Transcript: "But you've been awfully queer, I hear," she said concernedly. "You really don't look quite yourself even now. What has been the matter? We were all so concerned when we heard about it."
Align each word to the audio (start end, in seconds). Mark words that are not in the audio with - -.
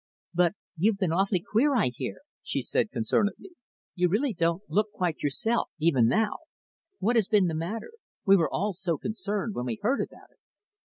"But 0.33 0.53
you've 0.77 0.97
been 0.97 1.11
awfully 1.11 1.39
queer, 1.41 1.75
I 1.75 1.89
hear," 1.95 2.21
she 2.41 2.63
said 2.63 2.89
concernedly. 2.89 3.51
"You 3.93 4.09
really 4.09 4.33
don't 4.33 4.63
look 4.67 4.91
quite 4.93 5.21
yourself 5.21 5.69
even 5.77 6.07
now. 6.07 6.37
What 6.97 7.17
has 7.17 7.27
been 7.27 7.45
the 7.45 7.53
matter? 7.53 7.91
We 8.25 8.35
were 8.35 8.49
all 8.51 8.73
so 8.73 8.97
concerned 8.97 9.53
when 9.53 9.67
we 9.67 9.77
heard 9.79 10.01
about 10.01 10.31
it." 10.31 10.39